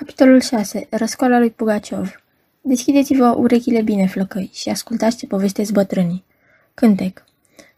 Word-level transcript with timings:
Capitolul 0.00 0.40
6. 0.40 0.86
Răscoala 0.90 1.38
lui 1.38 1.50
Pugaciov 1.50 2.22
Deschideți-vă 2.60 3.34
urechile 3.38 3.82
bine, 3.82 4.06
flăcăi, 4.06 4.50
și 4.52 4.68
ascultați 4.68 5.16
ce 5.16 5.26
povestesc 5.26 5.72
bătrânii. 5.72 6.24
Cântec 6.74 7.24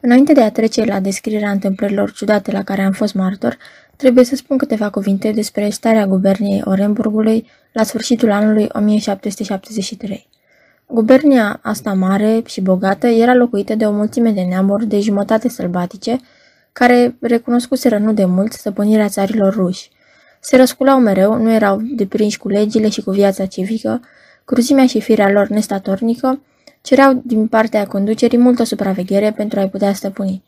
Înainte 0.01 0.33
de 0.33 0.43
a 0.43 0.51
trece 0.51 0.85
la 0.85 1.01
descrierea 1.01 1.51
întâmplărilor 1.51 2.13
ciudate 2.13 2.53
la 2.53 2.63
care 2.63 2.83
am 2.83 2.93
fost 2.93 3.15
martor, 3.15 3.57
trebuie 3.97 4.25
să 4.25 4.37
spun 4.37 4.57
câteva 4.57 4.91
cuvinte 4.91 5.31
despre 5.31 5.69
starea 5.69 6.07
guberniei 6.07 6.63
Orenburgului 6.65 7.47
la 7.73 7.83
sfârșitul 7.83 8.31
anului 8.31 8.69
1773. 8.73 10.29
Gubernia 10.87 11.59
asta 11.63 11.93
mare 11.93 12.43
și 12.47 12.61
bogată 12.61 13.07
era 13.07 13.35
locuită 13.35 13.75
de 13.75 13.87
o 13.87 13.93
mulțime 13.93 14.31
de 14.31 14.43
neamuri 14.43 14.87
de 14.87 15.01
jumătate 15.01 15.49
sălbatice, 15.49 16.21
care 16.73 17.17
recunoscuseră 17.21 17.99
nu 17.99 18.13
de 18.13 18.25
mult 18.25 18.53
stăpânirea 18.53 19.09
țarilor 19.09 19.55
ruși. 19.55 19.91
Se 20.49 20.57
răsculau 20.57 20.99
mereu, 20.99 21.43
nu 21.43 21.53
erau 21.53 21.81
deprinși 21.83 22.39
cu 22.39 22.49
legile 22.49 22.89
și 22.89 23.03
cu 23.03 23.11
viața 23.11 23.47
civică, 23.47 24.01
cruzimea 24.45 24.87
și 24.87 25.01
firea 25.01 25.31
lor 25.31 25.47
nestatornică 25.47 26.41
cereau 26.81 27.23
din 27.25 27.47
partea 27.47 27.87
conducerii 27.87 28.39
multă 28.39 28.65
supraveghere 28.65 29.33
pentru 29.33 29.59
a-i 29.59 29.69
putea 29.69 29.93
stăpâni. 29.93 30.43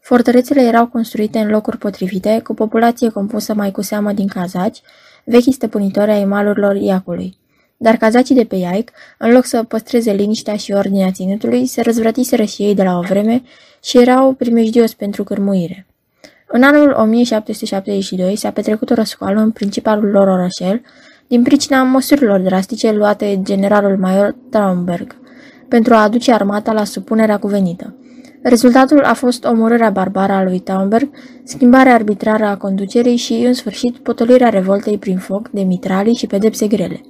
Fortărețele 0.00 0.60
erau 0.60 0.86
construite 0.86 1.38
în 1.38 1.50
locuri 1.50 1.78
potrivite, 1.78 2.40
cu 2.44 2.54
populație 2.54 3.08
compusă 3.08 3.54
mai 3.54 3.70
cu 3.70 3.82
seamă 3.82 4.12
din 4.12 4.26
cazaci, 4.26 4.80
vechi 5.24 5.52
stăpânitori 5.52 6.10
ai 6.10 6.24
malurilor 6.24 6.76
Iacului. 6.76 7.36
Dar 7.76 7.96
cazacii 7.96 8.34
de 8.34 8.44
pe 8.44 8.56
Iaic, 8.56 8.90
în 9.18 9.32
loc 9.32 9.44
să 9.44 9.62
păstreze 9.62 10.12
liniștea 10.12 10.56
și 10.56 10.72
ordinea 10.72 11.10
ținutului, 11.10 11.66
se 11.66 11.82
răzvrătiseră 11.82 12.44
și 12.44 12.62
ei 12.62 12.74
de 12.74 12.82
la 12.82 12.98
o 12.98 13.00
vreme 13.00 13.42
și 13.82 13.98
erau 13.98 14.32
primejdios 14.32 14.94
pentru 14.94 15.24
cârmuire. 15.24 15.86
În 16.48 16.62
anul 16.62 16.94
1772 16.98 18.36
s-a 18.36 18.50
petrecut 18.50 18.90
o 18.90 18.94
răscoală 18.94 19.40
în 19.40 19.50
principalul 19.50 20.10
lor 20.10 20.28
orășel, 20.28 20.80
din 21.26 21.42
pricina 21.42 21.82
măsurilor 21.82 22.40
drastice 22.40 22.92
luate 22.92 23.40
generalul 23.42 23.96
major 23.98 24.36
Traumberg 24.50 25.16
pentru 25.68 25.94
a 25.94 26.02
aduce 26.02 26.32
armata 26.32 26.72
la 26.72 26.84
supunerea 26.84 27.38
cuvenită. 27.38 27.94
Rezultatul 28.42 29.04
a 29.04 29.14
fost 29.14 29.44
omorârea 29.44 29.90
barbară 29.90 30.32
a 30.32 30.42
lui 30.42 30.58
Traumberg, 30.58 31.10
schimbarea 31.44 31.94
arbitrară 31.94 32.44
a 32.44 32.56
conducerii 32.56 33.16
și, 33.16 33.32
în 33.32 33.52
sfârșit, 33.52 33.96
potolirea 33.96 34.48
revoltei 34.48 34.98
prin 34.98 35.18
foc 35.18 35.48
de 35.48 35.62
mitralii 35.62 36.14
și 36.14 36.26
pedepse 36.26 36.66
grele. 36.66 37.00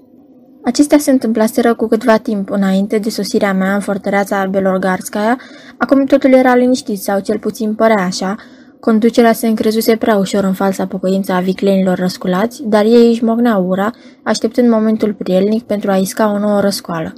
Acestea 0.65 0.99
se 0.99 1.11
întâmplaseră 1.11 1.75
cu 1.75 1.87
câtva 1.87 2.17
timp 2.17 2.51
înainte 2.51 2.99
de 2.99 3.11
sosirea 3.11 3.53
mea 3.53 3.75
în 3.75 3.81
fortăreața 3.81 4.47
Belorgarskaya, 4.47 5.37
acum 5.79 6.05
totul 6.05 6.33
era 6.33 6.55
liniștit 6.55 6.99
sau 6.99 7.21
cel 7.21 7.39
puțin 7.39 7.75
părea 7.75 8.05
așa, 8.05 8.37
Conducerea 8.81 9.33
se 9.33 9.47
încrezuse 9.47 9.97
prea 9.97 10.17
ușor 10.17 10.45
în 10.45 10.53
falsa 10.53 10.87
pocăință 10.87 11.33
a 11.33 11.41
viclenilor 11.41 11.99
răsculați, 11.99 12.63
dar 12.65 12.85
ei 12.85 13.09
își 13.09 13.25
mogneau 13.25 13.67
ura, 13.67 13.91
așteptând 14.23 14.69
momentul 14.69 15.13
prielnic 15.15 15.63
pentru 15.63 15.91
a 15.91 15.97
isca 15.97 16.33
o 16.33 16.39
nouă 16.39 16.61
răscoală. 16.61 17.13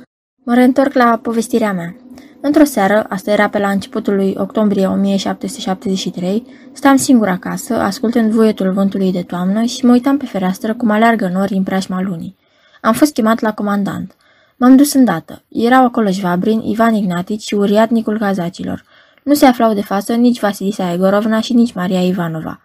Mă 0.45 0.55
reîntorc 0.55 0.93
la 0.93 1.19
povestirea 1.23 1.73
mea. 1.73 1.97
Într-o 2.41 2.65
seară, 2.65 3.07
asta 3.09 3.31
era 3.31 3.49
pe 3.49 3.59
la 3.59 3.71
începutul 3.71 4.15
lui 4.15 4.35
octombrie 4.39 4.87
1773, 4.87 6.47
stam 6.73 6.97
singur 6.97 7.29
acasă, 7.29 7.75
ascultând 7.75 8.33
voietul 8.33 8.73
vântului 8.73 9.13
de 9.13 9.23
toamnă 9.23 9.63
și 9.63 9.85
mă 9.85 9.93
uitam 9.93 10.17
pe 10.17 10.27
fereastră 10.27 10.75
cum 10.75 10.91
aleargă 10.91 11.31
nori 11.33 11.55
în 11.55 11.63
preajma 11.63 12.03
lunii. 12.03 12.37
Am 12.81 12.93
fost 12.93 13.13
chemat 13.13 13.41
la 13.41 13.53
comandant. 13.53 14.15
M-am 14.57 14.77
dus 14.77 14.93
îndată. 14.93 15.43
Erau 15.49 15.85
acolo 15.85 16.11
Jvabrin, 16.11 16.61
Ivan 16.61 16.95
Ignatici 16.95 17.43
și 17.43 17.55
uriatnicul 17.55 18.19
cazacilor– 18.19 18.85
nu 19.29 19.35
se 19.35 19.47
aflau 19.47 19.75
de 19.75 19.83
față 19.83 20.15
nici 20.15 20.41
Vasilisa 20.41 20.93
Egorovna 20.93 21.41
și 21.41 21.53
nici 21.53 21.73
Maria 21.73 22.03
Ivanova. 22.03 22.61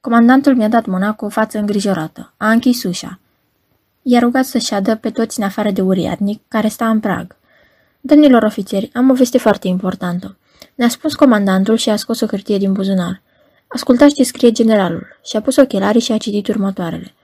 Comandantul 0.00 0.56
mi-a 0.56 0.68
dat 0.68 0.86
mâna 0.86 1.12
cu 1.12 1.24
o 1.24 1.28
față 1.28 1.58
îngrijorată. 1.58 2.32
A 2.36 2.50
închis 2.50 2.82
ușa. 2.82 3.18
I-a 4.02 4.18
rugat 4.18 4.44
să 4.44 4.58
șadă 4.58 4.96
pe 4.96 5.10
toți 5.10 5.38
în 5.38 5.44
afară 5.44 5.70
de 5.70 5.80
uriadnic, 5.80 6.40
care 6.48 6.68
sta 6.68 6.88
în 6.88 7.00
prag. 7.00 7.36
Domnilor 8.00 8.42
ofițeri, 8.42 8.90
am 8.94 9.10
o 9.10 9.14
veste 9.14 9.38
foarte 9.38 9.68
importantă. 9.68 10.36
Ne-a 10.74 10.88
spus 10.88 11.14
comandantul 11.14 11.76
și 11.76 11.90
a 11.90 11.96
scos 11.96 12.20
o 12.20 12.26
hârtie 12.26 12.58
din 12.58 12.72
buzunar. 12.72 13.22
Ascultați 13.66 14.14
ce 14.14 14.24
scrie 14.24 14.52
generalul. 14.52 15.06
Și-a 15.24 15.40
pus 15.40 15.56
ochelarii 15.56 16.00
și 16.00 16.12
a 16.12 16.16
citit 16.16 16.48
următoarele. 16.48 17.14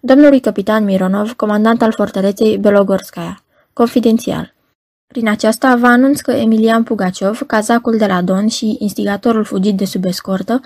Domnului 0.00 0.40
capitan 0.40 0.84
Mironov, 0.84 1.32
comandant 1.32 1.82
al 1.82 1.92
fortăreței 1.92 2.58
Belogorskaya. 2.58 3.42
Confidențial. 3.72 4.54
Prin 5.06 5.28
aceasta 5.28 5.76
vă 5.76 5.86
anunț 5.86 6.20
că 6.20 6.30
Emilian 6.30 6.82
Pugaciov, 6.82 7.42
cazacul 7.46 7.96
de 7.96 8.06
la 8.06 8.22
Don 8.22 8.48
și 8.48 8.76
instigatorul 8.78 9.44
fugit 9.44 9.76
de 9.76 9.84
sub 9.84 10.04
escortă, 10.04 10.60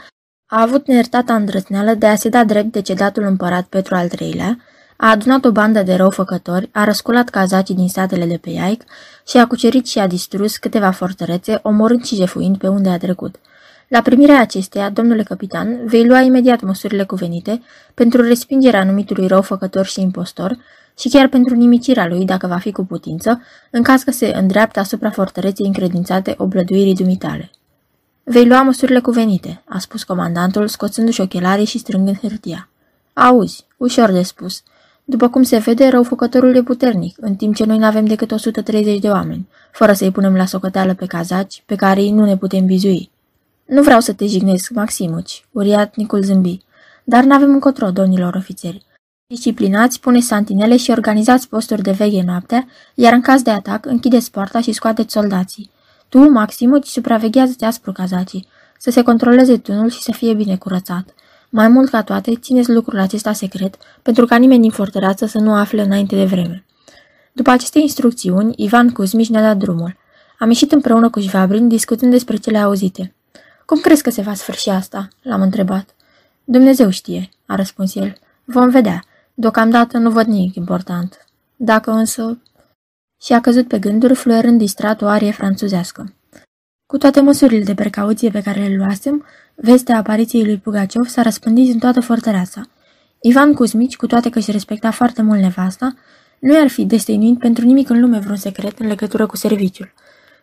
a 0.47 0.61
avut 0.61 0.87
neiertata 0.87 1.35
îndrăzneală 1.35 1.95
de 1.95 2.07
a 2.07 2.15
se 2.15 2.29
da 2.29 2.45
drept 2.45 2.73
de 2.73 2.81
cedatul 2.81 3.23
împărat 3.23 3.65
Petru 3.65 3.95
al 3.95 4.09
III-lea, 4.19 4.59
a 4.97 5.11
adunat 5.11 5.45
o 5.45 5.51
bandă 5.51 5.83
de 5.83 5.95
răufăcători, 5.95 6.69
a 6.73 6.85
răsculat 6.85 7.29
cazacii 7.29 7.75
din 7.75 7.89
statele 7.89 8.27
de 8.27 8.37
pe 8.37 8.51
Iaic 8.51 8.85
și 9.27 9.37
a 9.37 9.47
cucerit 9.47 9.87
și 9.87 9.99
a 9.99 10.07
distrus 10.07 10.57
câteva 10.57 10.91
fortărețe, 10.91 11.59
omorând 11.63 12.05
și 12.05 12.15
jefuind 12.15 12.59
pe 12.59 12.69
unde 12.69 12.89
a 12.89 12.99
trecut. 12.99 13.37
La 13.91 14.01
primirea 14.01 14.41
acesteia, 14.41 14.91
domnule 14.91 15.23
capitan, 15.23 15.87
vei 15.87 16.07
lua 16.07 16.21
imediat 16.21 16.63
măsurile 16.63 17.05
cuvenite 17.05 17.63
pentru 17.95 18.23
respingerea 18.23 18.85
numitului 18.85 19.27
răufăcător 19.27 19.87
și 19.87 20.01
impostor 20.01 20.59
și 20.99 21.09
chiar 21.09 21.29
pentru 21.29 21.55
nimicirea 21.55 22.07
lui, 22.07 22.25
dacă 22.25 22.47
va 22.47 22.59
fi 22.59 22.73
cu 22.73 22.85
putință, 22.85 23.43
în 23.71 23.83
caz 23.83 24.03
că 24.03 24.11
se 24.11 24.33
îndreaptă 24.35 24.81
asupra 24.81 25.11
fortăreței 25.11 25.67
încredințate 25.67 26.35
oblăduirii 26.39 26.95
dumitale. 26.95 27.51
Vei 28.23 28.47
lua 28.47 28.63
măsurile 28.63 29.01
cuvenite, 29.01 29.63
a 29.69 29.79
spus 29.79 30.05
comandantul, 30.05 30.69
scoțându-și 30.69 31.21
ochelarii 31.21 31.65
și 31.65 31.79
strângând 31.79 32.19
hârtia. 32.19 32.69
Auzi, 33.13 33.67
ușor 33.77 34.11
de 34.11 34.23
spus. 34.23 34.63
După 35.05 35.29
cum 35.29 35.43
se 35.43 35.59
vede, 35.59 35.89
răufăcătorul 35.89 36.57
e 36.57 36.63
puternic, 36.63 37.17
în 37.21 37.35
timp 37.35 37.55
ce 37.55 37.65
noi 37.65 37.79
nu 37.79 37.85
avem 37.85 38.05
decât 38.05 38.31
130 38.31 38.99
de 38.99 39.09
oameni, 39.09 39.49
fără 39.73 39.93
să-i 39.93 40.11
punem 40.11 40.37
la 40.37 40.45
socoteală 40.45 40.95
pe 40.95 41.07
cazaci, 41.07 41.63
pe 41.67 41.75
care 41.75 42.03
ei 42.03 42.11
nu 42.11 42.25
ne 42.25 42.37
putem 42.37 42.67
bizui. 42.67 43.11
Nu 43.71 43.83
vreau 43.83 44.01
să 44.01 44.13
te 44.13 44.27
jignesc, 44.27 44.71
Maximuci, 44.71 45.45
uriatnicul 45.51 46.23
zâmbi, 46.23 46.61
dar 47.05 47.25
n-avem 47.25 47.51
încotro, 47.51 47.91
domnilor 47.91 48.35
ofițeri. 48.35 48.85
Disciplinați, 49.27 50.01
puneți 50.01 50.27
santinele 50.27 50.77
și 50.77 50.91
organizați 50.91 51.49
posturi 51.49 51.83
de 51.83 51.91
veghe 51.91 52.23
noaptea, 52.23 52.67
iar 52.95 53.13
în 53.13 53.21
caz 53.21 53.43
de 53.43 53.51
atac, 53.51 53.87
închideți 53.87 54.31
poarta 54.31 54.61
și 54.61 54.73
scoateți 54.73 55.13
soldații. 55.13 55.71
Tu, 56.09 56.19
Maximuci, 56.19 56.87
supraveghează-te 56.87 57.65
aspru 57.65 57.93
cazacii, 57.93 58.47
să 58.79 58.91
se 58.91 59.03
controleze 59.03 59.57
tunul 59.57 59.91
și 59.91 60.03
să 60.03 60.13
fie 60.13 60.35
bine 60.35 60.57
curățat. 60.57 61.15
Mai 61.51 61.69
mult 61.69 61.91
ca 61.91 62.03
toate, 62.03 62.37
țineți 62.37 62.71
lucrul 62.71 62.99
acesta 62.99 63.33
secret, 63.33 63.77
pentru 64.03 64.27
ca 64.27 64.37
nimeni 64.37 64.61
din 64.61 64.71
fortăreață 64.71 65.27
să 65.27 65.39
nu 65.39 65.55
afle 65.55 65.83
înainte 65.83 66.17
de 66.17 66.25
vreme. 66.25 66.65
După 67.33 67.51
aceste 67.51 67.79
instrucțiuni, 67.79 68.55
Ivan 68.57 68.91
Cuzmici 68.91 69.31
ne-a 69.31 69.43
dat 69.43 69.57
drumul. 69.57 69.97
Am 70.39 70.49
ieșit 70.49 70.73
împreună 70.73 71.11
cu 71.11 71.21
Jvabrin, 71.21 71.69
discutând 71.69 72.11
despre 72.11 72.37
cele 72.37 72.59
auzite. 72.59 73.15
Cum 73.71 73.81
crezi 73.81 74.03
că 74.03 74.11
se 74.11 74.23
va 74.23 74.35
sfârși 74.35 74.69
asta?" 74.69 75.09
l-am 75.23 75.41
întrebat. 75.41 75.95
Dumnezeu 76.45 76.91
știe," 76.91 77.29
a 77.47 77.55
răspuns 77.55 77.95
el. 77.95 78.17
Vom 78.45 78.71
vedea. 78.71 79.05
Deocamdată 79.35 79.99
nu 79.99 80.11
văd 80.11 80.27
nimic 80.27 80.55
important. 80.55 81.27
Dacă 81.57 81.91
însă... 81.91 82.39
Și 83.23 83.33
a 83.33 83.41
căzut 83.41 83.69
pe 83.69 83.79
gânduri, 83.79 84.15
fluierând 84.15 84.59
distrat 84.59 85.03
o 85.03 85.07
arie 85.07 85.31
franțuzească. 85.31 86.15
Cu 86.87 86.99
toate 86.99 87.21
măsurile 87.21 87.65
de 87.65 87.75
precauție 87.75 88.31
pe 88.31 88.43
care 88.43 88.67
le 88.67 88.77
luasem, 88.77 89.27
vestea 89.55 89.97
apariției 89.97 90.45
lui 90.45 90.59
Pugaciov 90.59 91.07
s-a 91.07 91.23
răspândit 91.23 91.73
în 91.73 91.79
toată 91.79 92.01
fortăreața. 92.01 92.63
Ivan 93.21 93.55
Cuzmici, 93.55 93.97
cu 93.97 94.07
toate 94.07 94.31
că 94.31 94.39
își 94.39 94.51
respecta 94.51 94.91
foarte 94.91 95.23
mult 95.23 95.41
nevasta, 95.41 95.95
nu 96.39 96.55
i-ar 96.55 96.69
fi 96.69 96.85
destăinuit 96.85 97.39
pentru 97.39 97.65
nimic 97.65 97.89
în 97.89 98.01
lume 98.01 98.19
vreun 98.19 98.37
secret 98.37 98.79
în 98.79 98.87
legătură 98.87 99.27
cu 99.27 99.37
serviciul. 99.37 99.93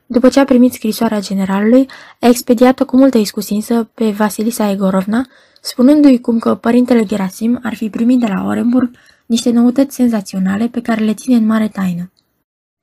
După 0.09 0.29
ce 0.29 0.39
a 0.39 0.45
primit 0.45 0.73
scrisoarea 0.73 1.19
generalului, 1.19 1.87
a 2.19 2.27
expediat-o 2.27 2.85
cu 2.85 2.97
multă 2.97 3.17
iscusință 3.17 3.89
pe 3.93 4.09
Vasilisa 4.09 4.69
Egorovna, 4.69 5.27
spunându-i 5.61 6.19
cum 6.19 6.39
că 6.39 6.55
părintele 6.55 7.05
Gerasim 7.05 7.59
ar 7.63 7.75
fi 7.75 7.89
primit 7.89 8.19
de 8.19 8.25
la 8.25 8.43
Orenburg 8.45 8.89
niște 9.25 9.49
noutăți 9.49 9.95
senzaționale 9.95 10.67
pe 10.67 10.81
care 10.81 11.03
le 11.03 11.13
ține 11.13 11.35
în 11.35 11.45
mare 11.45 11.67
taină. 11.67 12.11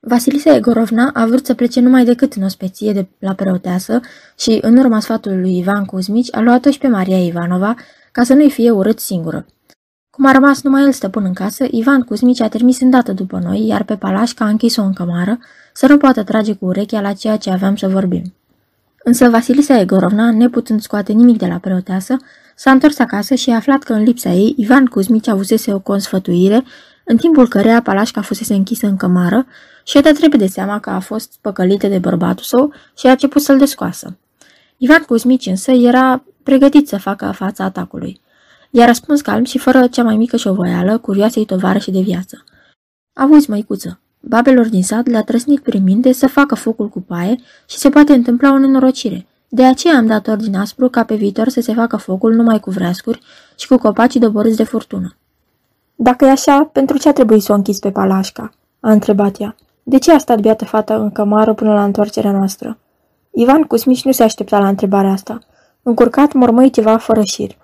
Vasilisa 0.01 0.55
Egorovna 0.55 1.11
a 1.15 1.27
vrut 1.27 1.47
să 1.47 1.55
plece 1.55 1.81
numai 1.81 2.05
decât 2.05 2.33
în 2.33 2.43
ospeție 2.43 2.93
de 2.93 3.07
la 3.19 3.35
preoteasă 3.35 4.01
și, 4.39 4.59
în 4.61 4.77
urma 4.77 5.01
sfatului 5.01 5.41
lui 5.41 5.59
Ivan 5.59 5.85
Cuzmici, 5.85 6.35
a 6.35 6.41
luat-o 6.41 6.71
și 6.71 6.79
pe 6.79 6.89
Maria 6.89 7.25
Ivanova 7.25 7.75
ca 8.13 8.23
să 8.23 8.35
nu-i 8.35 8.51
fie 8.51 8.71
urât 8.71 8.99
singură. 8.99 9.47
Cum 10.15 10.27
a 10.27 10.33
rămas 10.33 10.63
numai 10.63 10.83
el 10.83 10.93
stăpân 10.93 11.25
în 11.25 11.33
casă, 11.33 11.67
Ivan 11.71 12.01
Cuzmici 12.01 12.41
a 12.41 12.49
trimis 12.49 12.81
îndată 12.81 13.13
după 13.13 13.39
noi, 13.39 13.67
iar 13.67 13.83
pe 13.83 13.97
Palașca 13.97 14.45
a 14.45 14.49
închis-o 14.49 14.83
în 14.83 14.93
cămară, 14.93 15.39
să 15.73 15.87
nu 15.87 15.97
poată 15.97 16.23
trage 16.23 16.53
cu 16.53 16.65
urechea 16.65 17.01
la 17.01 17.13
ceea 17.13 17.37
ce 17.37 17.51
aveam 17.51 17.77
să 17.77 17.89
vorbim. 17.89 18.35
Însă 19.05 19.29
Vasilisa 19.29 19.81
Egorovna, 19.81 20.31
neputând 20.31 20.81
scoate 20.81 21.13
nimic 21.13 21.39
de 21.39 21.47
la 21.47 21.59
preoteasă, 21.59 22.17
s-a 22.57 22.71
întors 22.71 22.99
acasă 22.99 23.35
și 23.35 23.51
a 23.51 23.55
aflat 23.55 23.83
că 23.83 23.93
în 23.93 24.03
lipsa 24.03 24.31
ei, 24.31 24.55
Ivan 24.57 24.87
Cuzmici 24.87 25.29
avusese 25.29 25.73
o 25.73 25.79
consfătuire, 25.79 26.65
în 27.05 27.17
timpul 27.17 27.49
căreia 27.49 27.83
Palașca 27.83 28.21
fusese 28.21 28.55
închisă 28.55 28.87
în 28.87 28.97
cămară 28.97 29.47
și 29.85 29.97
a 29.97 30.01
dat 30.01 30.19
repede 30.19 30.47
seama 30.47 30.81
că 30.81 30.91
a 30.91 30.99
fost 30.99 31.39
păcălită 31.41 31.87
de 31.87 31.99
bărbatul 31.99 32.45
său 32.45 32.73
și 32.99 33.07
a 33.07 33.11
început 33.11 33.43
să-l 33.43 33.59
descoasă. 33.59 34.17
Ivan 34.77 35.03
Cuzmici 35.03 35.47
însă 35.47 35.71
era 35.71 36.25
pregătit 36.43 36.89
să 36.89 36.97
facă 36.99 37.33
fața 37.35 37.65
atacului. 37.65 38.23
I-a 38.77 38.87
răspuns 38.87 39.21
calm 39.21 39.45
și 39.45 39.59
fără 39.59 39.87
cea 39.87 40.03
mai 40.03 40.17
mică 40.17 40.37
șovoială, 40.37 40.99
curioasei 40.99 41.45
tovarăși 41.45 41.91
de 41.91 42.01
viață. 42.01 42.45
Auzi, 43.13 43.51
măicuță, 43.51 44.01
babelor 44.21 44.69
din 44.69 44.83
sat 44.83 45.07
le-a 45.07 45.23
trăsnit 45.23 45.61
prin 45.61 45.83
minte 45.83 46.13
să 46.13 46.27
facă 46.27 46.55
focul 46.55 46.89
cu 46.89 47.01
paie 47.01 47.37
și 47.69 47.79
se 47.79 47.89
poate 47.89 48.13
întâmpla 48.13 48.53
o 48.53 48.59
nenorocire. 48.59 49.27
De 49.49 49.65
aceea 49.65 49.97
am 49.97 50.07
dat 50.07 50.27
ordin 50.27 50.57
aspru 50.57 50.89
ca 50.89 51.05
pe 51.05 51.15
viitor 51.15 51.49
să 51.49 51.61
se 51.61 51.75
facă 51.75 51.97
focul 51.97 52.35
numai 52.35 52.61
cu 52.61 52.71
vreascuri 52.71 53.21
și 53.59 53.67
cu 53.67 53.77
copacii 53.77 54.21
doborâți 54.21 54.57
de 54.57 54.65
furtună. 54.65 55.17
Dacă 55.95 56.25
e 56.25 56.31
așa, 56.31 56.71
pentru 56.73 56.99
ce 56.99 57.09
a 57.09 57.13
trebuit 57.13 57.43
să 57.43 57.53
o 57.53 57.55
închizi 57.55 57.81
pe 57.81 57.91
Palașca?" 57.91 58.51
a 58.81 58.91
întrebat 58.91 59.41
ea. 59.41 59.57
De 59.83 59.99
ce 59.99 60.13
a 60.13 60.19
stat 60.19 60.41
biată 60.41 60.65
fata 60.65 60.95
în 60.95 61.11
cămară 61.11 61.55
până 61.55 61.73
la 61.73 61.85
întoarcerea 61.85 62.33
noastră? 62.33 62.79
Ivan 63.31 63.63
Cusmici 63.63 64.05
nu 64.05 64.13
se 64.13 64.23
aștepta 64.23 64.59
la 64.59 64.69
întrebarea 64.69 65.11
asta. 65.11 65.39
Încurcat, 65.83 66.33
mormăi 66.33 66.71
ceva 66.71 66.97
fără 66.97 67.23
șir. 67.23 67.63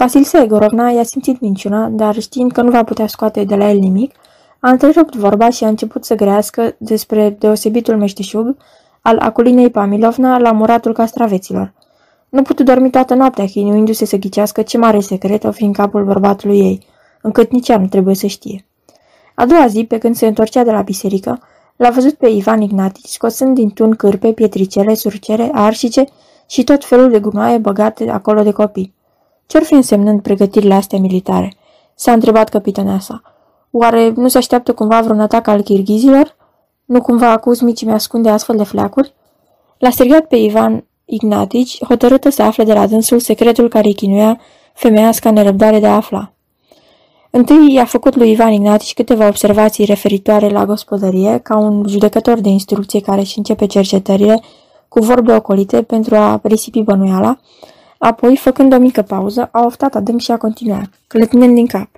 Vasilisa 0.00 0.42
Egorovna 0.42 0.90
i-a 0.90 1.02
simțit 1.02 1.40
minciuna, 1.40 1.88
dar 1.88 2.18
știind 2.18 2.52
că 2.52 2.62
nu 2.62 2.70
va 2.70 2.84
putea 2.84 3.06
scoate 3.06 3.44
de 3.44 3.54
la 3.54 3.70
el 3.70 3.78
nimic, 3.78 4.14
a 4.60 4.70
întrerupt 4.70 5.16
vorba 5.16 5.50
și 5.50 5.64
a 5.64 5.68
început 5.68 6.04
să 6.04 6.14
grească 6.14 6.74
despre 6.78 7.36
deosebitul 7.38 7.96
meșteșug 7.96 8.56
al 9.00 9.18
Aculinei 9.18 9.70
Pamilovna 9.70 10.38
la 10.38 10.52
muratul 10.52 10.92
castraveților. 10.92 11.72
Nu 12.28 12.42
putu 12.42 12.62
dormi 12.62 12.90
toată 12.90 13.14
noaptea, 13.14 13.44
chinuindu-se 13.44 14.04
să 14.04 14.16
ghicească 14.16 14.62
ce 14.62 14.78
mare 14.78 15.00
secret 15.00 15.44
o 15.44 15.50
fi 15.50 15.64
în 15.64 15.72
capul 15.72 16.04
bărbatului 16.04 16.58
ei, 16.58 16.86
încât 17.22 17.50
nici 17.50 17.68
ea 17.68 17.78
nu 17.78 17.86
trebuie 17.86 18.14
să 18.14 18.26
știe. 18.26 18.66
A 19.34 19.46
doua 19.46 19.66
zi, 19.66 19.84
pe 19.84 19.98
când 19.98 20.16
se 20.16 20.26
întorcea 20.26 20.64
de 20.64 20.70
la 20.70 20.82
biserică, 20.82 21.40
l-a 21.76 21.90
văzut 21.90 22.14
pe 22.14 22.28
Ivan 22.28 22.60
Ignatici 22.60 23.08
scosând 23.08 23.54
din 23.54 23.70
tun 23.70 23.94
cârpe, 23.94 24.32
pietricele, 24.32 24.94
surcere, 24.94 25.50
arșice 25.52 26.04
și 26.46 26.64
tot 26.64 26.84
felul 26.84 27.10
de 27.10 27.20
gunoaie 27.20 27.58
băgate 27.58 28.10
acolo 28.10 28.42
de 28.42 28.50
copii. 28.50 28.98
Ce-or 29.50 29.64
fi 29.64 29.74
însemnând 29.74 30.22
pregătirile 30.22 30.74
astea 30.74 30.98
militare? 30.98 31.54
S-a 31.94 32.12
întrebat 32.12 32.48
capitaneasa. 32.48 33.22
Oare 33.70 34.12
nu 34.16 34.28
se 34.28 34.38
așteaptă 34.38 34.72
cumva 34.72 35.00
vreun 35.00 35.20
atac 35.20 35.46
al 35.46 35.62
chirghizilor? 35.62 36.36
Nu 36.84 37.00
cumva 37.00 37.36
Cuzmici 37.36 37.84
mi-ascunde 37.84 38.28
astfel 38.28 38.56
de 38.56 38.62
fleacuri? 38.62 39.14
L-a 39.78 39.90
strigat 39.90 40.26
pe 40.26 40.36
Ivan 40.36 40.84
Ignatici, 41.04 41.84
hotărâtă 41.84 42.28
să 42.28 42.42
afle 42.42 42.64
de 42.64 42.72
la 42.72 42.86
dânsul 42.86 43.18
secretul 43.18 43.68
care 43.68 43.86
îi 43.86 43.94
chinuia 43.94 44.40
femeiasca 44.74 45.30
nerăbdare 45.30 45.78
de 45.80 45.86
a 45.86 45.94
afla. 45.94 46.32
Întâi 47.30 47.72
i-a 47.72 47.84
făcut 47.84 48.16
lui 48.16 48.30
Ivan 48.30 48.52
Ignatici 48.52 48.94
câteva 48.94 49.26
observații 49.26 49.84
referitoare 49.84 50.48
la 50.48 50.64
gospodărie, 50.64 51.38
ca 51.38 51.56
un 51.56 51.84
judecător 51.88 52.40
de 52.40 52.48
instrucție 52.48 53.00
care 53.00 53.20
își 53.20 53.38
începe 53.38 53.66
cercetările 53.66 54.40
cu 54.88 55.00
vorbe 55.00 55.34
ocolite 55.34 55.82
pentru 55.82 56.16
a 56.16 56.40
risipi 56.42 56.82
bănuiala, 56.82 57.38
apoi, 58.02 58.36
făcând 58.36 58.72
o 58.72 58.78
mică 58.78 59.02
pauză, 59.02 59.48
a 59.52 59.64
oftat 59.64 59.94
adânc 59.94 60.20
și 60.20 60.30
a 60.30 60.36
continuat, 60.36 60.88
clătinând 61.06 61.54
din 61.54 61.66
cap. 61.66 61.88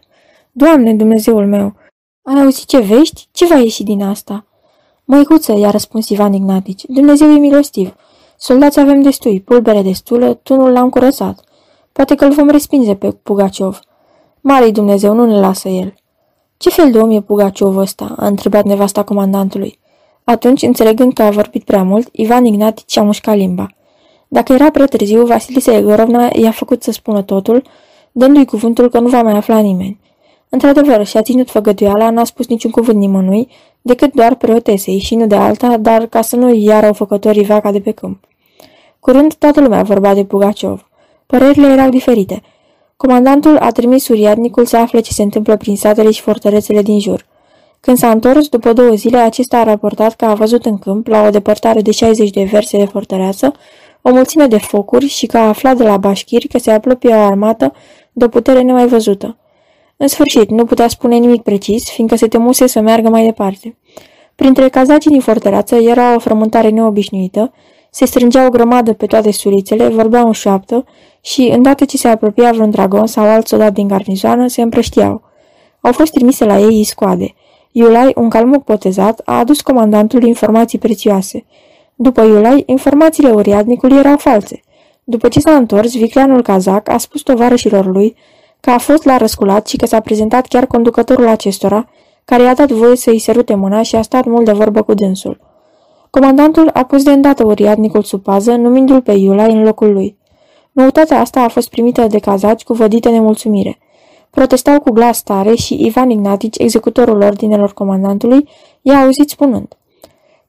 Doamne, 0.52 0.94
Dumnezeul 0.94 1.46
meu, 1.46 1.74
ai 2.22 2.40
auzit 2.40 2.66
ce 2.66 2.78
vești? 2.78 3.28
Ce 3.32 3.46
va 3.46 3.56
ieși 3.56 3.82
din 3.82 4.02
asta?" 4.02 4.46
Măicuță, 5.04 5.52
i-a 5.52 5.70
răspuns 5.70 6.08
Ivan 6.08 6.32
Ignatici, 6.32 6.84
Dumnezeu 6.86 7.28
e 7.30 7.38
milostiv. 7.38 7.94
Soldați 8.36 8.80
avem 8.80 9.02
destui, 9.02 9.40
pulbere 9.40 9.82
destulă, 9.82 10.34
tunul 10.34 10.72
l-am 10.72 10.90
curățat. 10.90 11.44
Poate 11.92 12.14
că 12.14 12.24
îl 12.24 12.32
vom 12.32 12.48
respinge 12.48 12.94
pe 12.94 13.10
Pugaciov. 13.10 13.80
Marei 14.40 14.72
Dumnezeu, 14.72 15.14
nu 15.14 15.26
ne 15.26 15.38
lasă 15.40 15.68
el. 15.68 15.94
Ce 16.56 16.70
fel 16.70 16.90
de 16.90 16.98
om 16.98 17.10
e 17.10 17.20
Pugaciov 17.20 17.76
ăsta? 17.76 18.14
a 18.18 18.26
întrebat 18.26 18.64
nevasta 18.64 19.02
comandantului. 19.02 19.78
Atunci, 20.24 20.62
înțelegând 20.62 21.12
că 21.12 21.22
a 21.22 21.30
vorbit 21.30 21.64
prea 21.64 21.82
mult, 21.82 22.08
Ivan 22.12 22.44
Ignatici 22.44 22.96
a 22.96 23.02
mușcat 23.02 23.36
limba. 23.36 23.66
Dacă 24.32 24.52
era 24.52 24.70
prea 24.70 24.86
târziu, 24.86 25.24
Vasilisa 25.24 25.76
Egorovna 25.76 26.30
i-a 26.32 26.50
făcut 26.50 26.82
să 26.82 26.90
spună 26.90 27.22
totul, 27.22 27.62
dându-i 28.12 28.44
cuvântul 28.44 28.88
că 28.88 28.98
nu 28.98 29.08
va 29.08 29.22
mai 29.22 29.32
afla 29.32 29.58
nimeni. 29.58 30.00
Într-adevăr, 30.48 31.06
și-a 31.06 31.22
ținut 31.22 31.50
făgăduiala, 31.50 32.10
n-a 32.10 32.24
spus 32.24 32.46
niciun 32.46 32.70
cuvânt 32.70 32.98
nimănui, 32.98 33.48
decât 33.82 34.12
doar 34.12 34.34
preotesei 34.34 34.98
și 34.98 35.14
nu 35.14 35.26
de 35.26 35.34
alta, 35.34 35.76
dar 35.76 36.06
ca 36.06 36.22
să 36.22 36.36
nu 36.36 36.54
iară 36.54 36.88
o 36.88 36.92
făcătorii 36.92 37.44
vaca 37.44 37.72
de 37.72 37.80
pe 37.80 37.90
câmp. 37.90 38.24
Curând, 39.00 39.34
toată 39.34 39.60
lumea 39.60 39.82
vorba 39.82 40.14
de 40.14 40.24
Pugaciov. 40.24 40.88
Părerile 41.26 41.66
erau 41.66 41.88
diferite. 41.88 42.42
Comandantul 42.96 43.56
a 43.56 43.70
trimis 43.70 44.08
uriadnicul 44.08 44.64
să 44.64 44.76
afle 44.76 45.00
ce 45.00 45.12
se 45.12 45.22
întâmplă 45.22 45.56
prin 45.56 45.76
satele 45.76 46.10
și 46.10 46.20
fortărețele 46.20 46.82
din 46.82 47.00
jur. 47.00 47.26
Când 47.80 47.96
s-a 47.96 48.10
întors, 48.10 48.48
după 48.48 48.72
două 48.72 48.94
zile, 48.94 49.18
acesta 49.18 49.58
a 49.58 49.62
raportat 49.62 50.14
că 50.14 50.24
a 50.24 50.34
văzut 50.34 50.64
în 50.64 50.78
câmp, 50.78 51.06
la 51.06 51.26
o 51.26 51.30
depărtare 51.30 51.80
de 51.80 51.90
60 51.90 52.30
de 52.30 52.42
verse 52.42 52.78
de 52.78 52.84
fortăreață, 52.84 53.52
o 54.02 54.10
mulțime 54.10 54.46
de 54.46 54.58
focuri 54.58 55.06
și 55.06 55.26
că 55.26 55.38
a 55.38 55.48
aflat 55.48 55.76
de 55.76 55.84
la 55.84 55.96
bașchiri 55.96 56.48
că 56.48 56.58
se 56.58 56.70
apropie 56.70 57.14
o 57.14 57.18
armată 57.18 57.72
de 58.12 58.24
o 58.24 58.28
putere 58.28 58.60
nemai 58.60 58.86
văzută. 58.86 59.36
În 59.96 60.08
sfârșit, 60.08 60.50
nu 60.50 60.64
putea 60.64 60.88
spune 60.88 61.16
nimic 61.16 61.42
precis, 61.42 61.90
fiindcă 61.90 62.16
se 62.16 62.28
temuse 62.28 62.66
să 62.66 62.80
meargă 62.80 63.08
mai 63.08 63.24
departe. 63.24 63.76
Printre 64.34 64.68
cazacii 64.68 65.10
din 65.10 65.20
fortăreață 65.20 65.74
era 65.74 66.14
o 66.14 66.18
frământare 66.18 66.68
neobișnuită, 66.68 67.52
se 67.90 68.04
strângea 68.04 68.46
o 68.46 68.48
grămadă 68.48 68.92
pe 68.92 69.06
toate 69.06 69.32
surițele, 69.32 69.88
vorbeau 69.88 70.26
în 70.26 70.32
șoaptă 70.32 70.84
și, 71.20 71.50
îndată 71.54 71.84
ce 71.84 71.96
se 71.96 72.08
apropia 72.08 72.52
vreun 72.52 72.70
dragon 72.70 73.06
sau 73.06 73.24
alt 73.24 73.46
soldat 73.46 73.72
din 73.72 73.88
garnizoană, 73.88 74.46
se 74.46 74.62
împrăștiau. 74.62 75.22
Au 75.80 75.92
fost 75.92 76.12
trimise 76.12 76.44
la 76.44 76.58
ei 76.58 76.80
iscoade. 76.80 77.34
Iulai, 77.72 78.12
un 78.14 78.28
calmuc 78.28 78.64
potezat, 78.64 79.20
a 79.24 79.38
adus 79.38 79.60
comandantului 79.60 80.28
informații 80.28 80.78
prețioase. 80.78 81.44
După 82.02 82.22
Iulai, 82.22 82.62
informațiile 82.66 83.30
uriadnicului 83.30 83.96
erau 83.96 84.16
false. 84.16 84.60
După 85.04 85.28
ce 85.28 85.40
s-a 85.40 85.54
întors, 85.54 85.96
vicleanul 85.96 86.42
cazac 86.42 86.88
a 86.88 86.98
spus 86.98 87.20
tovarășilor 87.20 87.86
lui 87.86 88.16
că 88.60 88.70
a 88.70 88.78
fost 88.78 89.04
la 89.04 89.16
răsculat 89.16 89.66
și 89.66 89.76
că 89.76 89.86
s-a 89.86 90.00
prezentat 90.00 90.46
chiar 90.46 90.66
conducătorul 90.66 91.26
acestora, 91.26 91.88
care 92.24 92.42
i-a 92.42 92.54
dat 92.54 92.70
voie 92.70 92.96
să-i 92.96 93.18
sărute 93.18 93.54
mâna 93.54 93.82
și 93.82 93.96
a 93.96 94.02
stat 94.02 94.24
mult 94.24 94.44
de 94.44 94.52
vorbă 94.52 94.82
cu 94.82 94.94
dânsul. 94.94 95.40
Comandantul 96.10 96.70
a 96.72 96.84
pus 96.84 97.02
de 97.02 97.12
îndată 97.12 97.46
uriadnicul 97.46 98.02
sub 98.02 98.22
pază, 98.22 98.54
numindu-l 98.54 99.02
pe 99.02 99.12
Iulai 99.12 99.52
în 99.52 99.62
locul 99.62 99.92
lui. 99.92 100.16
Noutatea 100.72 101.20
asta 101.20 101.40
a 101.40 101.48
fost 101.48 101.70
primită 101.70 102.06
de 102.06 102.18
cazaci 102.18 102.64
cu 102.64 102.72
vădită 102.72 103.08
nemulțumire. 103.08 103.78
Protestau 104.30 104.80
cu 104.80 104.90
glas 104.90 105.22
tare 105.22 105.54
și 105.54 105.84
Ivan 105.84 106.10
Ignatici, 106.10 106.58
executorul 106.58 107.20
ordinelor 107.20 107.72
comandantului, 107.72 108.48
i-a 108.82 109.00
auzit 109.00 109.28
spunând 109.28 109.76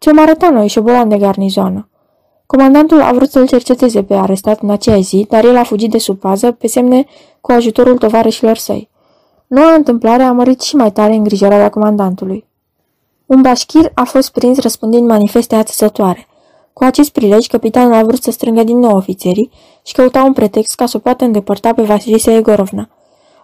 Ce-o 0.04 0.22
arăta 0.22 0.50
noi, 0.50 0.68
șobolan 0.68 1.10
de 1.10 1.18
garnizoană. 1.18 1.90
Comandantul 2.46 3.02
a 3.02 3.12
vrut 3.12 3.30
să-l 3.30 3.48
cerceteze 3.48 4.04
pe 4.04 4.14
arestat 4.14 4.62
în 4.62 4.70
aceea 4.70 5.00
zi, 5.00 5.26
dar 5.30 5.46
el 5.46 5.58
a 5.58 5.64
fugit 5.64 5.92
de 5.92 5.98
sub 5.98 6.20
pază, 6.20 6.52
pe 6.52 6.68
semne 6.68 7.06
cu 7.42 7.52
ajutorul 7.52 7.98
tovarășilor 7.98 8.58
săi. 8.58 8.90
Noua 9.48 9.74
întâmplare 9.74 10.24
a 10.24 10.32
mărit 10.32 10.62
și 10.62 10.76
mai 10.76 10.92
tare 10.92 11.14
îngrijorarea 11.14 11.70
comandantului. 11.70 12.48
Un 13.26 13.42
bașchir 13.42 13.92
a 13.94 14.04
fost 14.04 14.32
prins 14.32 14.60
răspândind 14.60 15.08
manifeste 15.08 15.56
ațăsătoare. 15.56 16.28
Cu 16.74 16.84
acest 16.84 17.10
prilej, 17.10 17.48
capitanul 17.48 17.94
a 17.94 18.04
vrut 18.04 18.24
să 18.24 18.32
strângă 18.32 18.64
din 18.64 18.80
nou 18.80 18.96
ofițerii 18.96 19.52
și 19.84 19.94
căuta 19.94 20.24
un 20.24 20.34
pretext 20.34 20.76
ca 20.76 20.86
să 20.86 20.98
poată 20.98 21.26
îndepărta 21.26 21.74
pe 21.74 21.82
Vasilisa 21.82 22.32
Egorovna. 22.32 22.90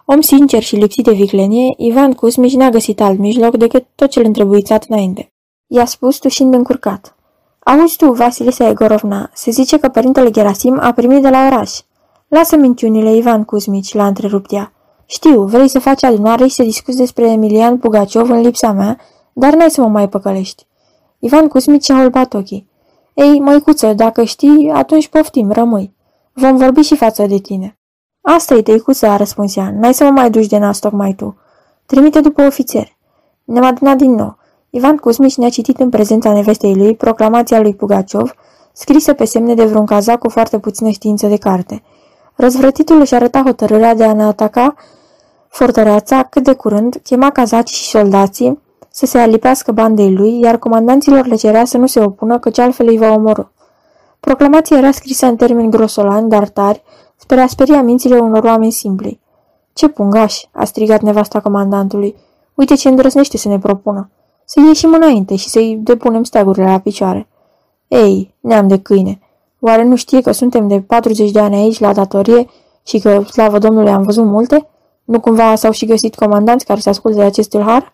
Om 0.04 0.20
sincer 0.20 0.62
și 0.62 0.76
lipsit 0.76 1.04
de 1.04 1.12
viclenie, 1.12 1.74
Ivan 1.76 2.12
Cusmici 2.12 2.54
n-a 2.54 2.68
găsit 2.68 3.00
alt 3.00 3.18
mijloc 3.18 3.56
decât 3.56 3.86
tot 3.94 4.10
cel 4.10 4.24
întrebuițat 4.24 4.84
înainte. 4.88 5.32
I-a 5.72 5.84
spus 5.84 6.16
tușind 6.16 6.54
încurcat. 6.54 7.14
Auzi 7.58 7.96
tu, 7.96 8.12
Vasilisa 8.12 8.68
Egorovna, 8.68 9.30
se 9.34 9.50
zice 9.50 9.78
că 9.78 9.88
părintele 9.88 10.30
Gerasim 10.30 10.78
a 10.80 10.92
primit 10.92 11.22
de 11.22 11.28
la 11.28 11.46
oraș. 11.46 11.80
Lasă 12.28 12.56
minciunile, 12.56 13.16
Ivan 13.16 13.44
Cuzmici, 13.44 13.94
l-a 13.94 14.06
întrerupt 14.06 14.52
ea. 14.52 14.72
Știu, 15.06 15.42
vrei 15.42 15.68
să 15.68 15.78
faci 15.78 16.02
adunare 16.02 16.46
și 16.46 16.54
să 16.54 16.62
discuți 16.62 16.96
despre 16.96 17.30
Emilian 17.30 17.78
Pugaciov 17.78 18.30
în 18.30 18.40
lipsa 18.40 18.72
mea, 18.72 18.98
dar 19.32 19.54
n-ai 19.54 19.70
să 19.70 19.80
mă 19.80 19.88
mai 19.88 20.08
păcălești. 20.08 20.66
Ivan 21.18 21.48
Cuzmici 21.48 21.90
a 21.90 21.98
holbat 21.98 22.34
ochii. 22.34 22.70
Ei, 23.14 23.40
măicuță, 23.40 23.92
dacă 23.92 24.24
știi, 24.24 24.70
atunci 24.74 25.08
poftim, 25.08 25.50
rămâi. 25.50 25.94
Vom 26.32 26.56
vorbi 26.56 26.80
și 26.80 26.96
față 26.96 27.26
de 27.26 27.38
tine. 27.38 27.78
asta 28.20 28.54
e 28.54 28.62
tăicuță, 28.62 29.06
a 29.06 29.16
răspuns 29.16 29.56
ea. 29.56 29.72
N-ai 29.72 29.94
să 29.94 30.04
mă 30.04 30.10
mai 30.10 30.30
duci 30.30 30.46
de 30.46 30.58
nas 30.58 30.78
tocmai 30.78 31.12
tu. 31.12 31.36
Trimite 31.86 32.20
după 32.20 32.42
ofițer. 32.42 32.96
Ne-am 33.44 33.64
adunat 33.64 33.96
din 33.96 34.14
nou. 34.14 34.38
Ivan 34.70 34.96
Cuzmici 34.96 35.36
ne-a 35.36 35.48
citit 35.48 35.80
în 35.80 35.88
prezența 35.88 36.32
nevestei 36.32 36.74
lui 36.74 36.96
proclamația 36.96 37.60
lui 37.60 37.74
Pugaciov, 37.74 38.34
scrisă 38.72 39.12
pe 39.12 39.24
semne 39.24 39.54
de 39.54 39.64
vreun 39.64 39.86
cazac 39.86 40.18
cu 40.18 40.28
foarte 40.28 40.58
puțină 40.58 40.90
știință 40.90 41.26
de 41.26 41.36
carte. 41.36 41.82
Răzvrătitul 42.34 43.00
își 43.00 43.14
arăta 43.14 43.42
hotărârea 43.42 43.94
de 43.94 44.04
a 44.04 44.12
ne 44.12 44.22
ataca 44.22 44.74
fortăreața 45.48 46.22
cât 46.22 46.44
de 46.44 46.52
curând, 46.52 47.00
chema 47.02 47.30
cazacii 47.30 47.76
și 47.76 47.88
soldații 47.88 48.58
să 48.90 49.06
se 49.06 49.18
alipească 49.18 49.72
bandei 49.72 50.14
lui, 50.14 50.40
iar 50.40 50.58
comandanților 50.58 51.26
le 51.26 51.34
cerea 51.34 51.64
să 51.64 51.78
nu 51.78 51.86
se 51.86 52.00
opună, 52.00 52.38
căci 52.38 52.58
altfel 52.58 52.88
îi 52.88 52.98
va 52.98 53.12
omorâ. 53.12 53.42
Proclamația 54.20 54.78
era 54.78 54.90
scrisă 54.90 55.26
în 55.26 55.36
termeni 55.36 55.70
grosolani, 55.70 56.28
dar 56.28 56.48
tari, 56.48 56.82
spre 57.16 57.40
a 57.40 57.46
speria 57.46 57.82
mințile 57.82 58.18
unor 58.18 58.44
oameni 58.44 58.72
simpli. 58.72 59.20
Ce 59.72 59.88
pungaș!" 59.88 60.42
a 60.52 60.64
strigat 60.64 61.00
nevasta 61.00 61.40
comandantului. 61.40 62.16
Uite 62.54 62.74
ce 62.74 62.88
îndrăznește 62.88 63.36
să 63.36 63.48
ne 63.48 63.58
propună. 63.58 64.10
Să 64.52 64.60
ieșim 64.60 64.92
înainte 64.92 65.36
și 65.36 65.48
să-i 65.48 65.78
depunem 65.82 66.22
steagurile 66.22 66.64
la 66.64 66.78
picioare. 66.78 67.28
Ei, 67.88 68.34
neam 68.40 68.68
de 68.68 68.78
câine, 68.78 69.20
oare 69.60 69.84
nu 69.84 69.96
știe 69.96 70.20
că 70.20 70.32
suntem 70.32 70.68
de 70.68 70.80
40 70.80 71.30
de 71.30 71.40
ani 71.40 71.54
aici 71.54 71.78
la 71.78 71.92
datorie 71.92 72.46
și 72.86 72.98
că, 72.98 73.22
slavă 73.30 73.58
Domnului, 73.58 73.90
am 73.90 74.02
văzut 74.02 74.24
multe? 74.24 74.68
Nu 75.04 75.20
cumva 75.20 75.54
s-au 75.54 75.70
și 75.70 75.86
găsit 75.86 76.14
comandanți 76.14 76.64
care 76.64 76.80
să 76.80 76.88
asculte 76.88 77.18
de 77.18 77.24
acest 77.24 77.48
tâlhar? 77.48 77.92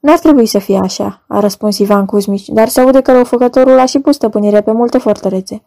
N-ar 0.00 0.18
trebui 0.18 0.46
să 0.46 0.58
fie 0.58 0.78
așa, 0.78 1.22
a 1.28 1.40
răspuns 1.40 1.78
Ivan 1.78 2.06
Cuzmici, 2.06 2.48
dar 2.48 2.68
se 2.68 2.80
aude 2.80 3.00
că 3.00 3.12
răufăcătorul 3.12 3.78
a 3.78 3.84
și 3.84 3.98
pus 3.98 4.14
stăpânire 4.14 4.60
pe 4.60 4.72
multe 4.72 4.98
fortărețe. 4.98 5.62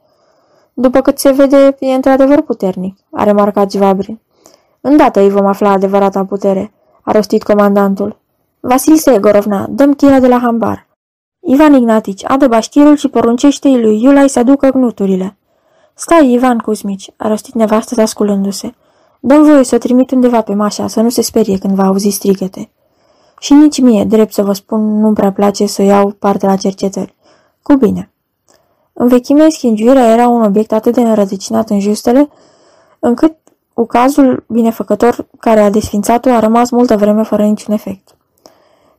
După 0.74 1.02
cât 1.02 1.20
se 1.20 1.32
vede, 1.32 1.76
e 1.80 1.94
într-adevăr 1.94 2.42
puternic, 2.42 2.98
a 3.12 3.24
remarcat 3.24 3.72
Jvabrin. 3.72 4.20
Îndată 4.82 5.20
îi 5.20 5.30
vom 5.30 5.46
afla 5.46 5.70
adevărata 5.70 6.26
putere, 6.26 6.74
a 7.02 7.12
rostit 7.12 7.44
comandantul. 7.44 8.22
Vasil 8.66 8.96
Segorovna, 8.96 9.68
dăm 9.70 9.94
cheia 9.94 10.20
de 10.20 10.28
la 10.28 10.40
hambar. 10.40 10.88
Ivan 11.40 11.74
Ignatici, 11.74 12.24
adă 12.28 12.48
baștirul 12.48 12.96
și 12.96 13.08
poruncește-i 13.08 13.82
lui 13.82 14.02
Iulai 14.04 14.30
să 14.30 14.40
aducă 14.40 14.70
gnuturile. 14.70 15.38
Stai, 15.94 16.32
Ivan 16.32 16.58
Cuzmici, 16.58 17.10
a 17.18 17.28
rostit 17.28 17.54
nevastă 17.54 18.06
sculându-se. 18.06 18.74
Dăm 19.20 19.44
voie 19.44 19.64
să 19.64 19.76
o 19.76 19.78
trimit 19.78 20.12
undeva 20.12 20.42
pe 20.42 20.54
Mașa, 20.54 20.88
să 20.88 21.02
nu 21.02 21.10
se 21.10 21.22
sperie 21.22 21.58
când 21.58 21.74
va 21.76 21.86
auzi 21.86 22.10
strigăte. 22.10 22.72
Și 23.40 23.54
nici 23.54 23.82
mie, 23.82 24.04
drept 24.04 24.34
să 24.34 24.44
vă 24.44 24.54
spun, 24.54 25.00
nu-mi 25.00 25.16
prea 25.16 25.32
place 25.32 25.66
să 25.66 25.82
iau 25.82 26.10
parte 26.12 26.46
la 26.46 26.56
cercetări. 26.56 27.16
Cu 27.62 27.74
bine. 27.74 28.12
În 28.94 29.08
vechime, 29.08 29.50
schingiuirea 29.50 30.12
era 30.12 30.28
un 30.28 30.42
obiect 30.42 30.72
atât 30.72 30.94
de 30.94 31.02
nerădăcinat 31.02 31.70
în 31.70 31.80
justele, 31.80 32.30
încât 33.00 33.36
ucazul 33.74 34.46
binefăcător 34.48 35.28
care 35.40 35.60
a 35.60 35.70
desfințat-o 35.70 36.30
a 36.30 36.40
rămas 36.40 36.70
multă 36.70 36.98
vreme 36.98 37.24
fără 37.24 37.44
niciun 37.44 37.74
efect. 37.74 38.16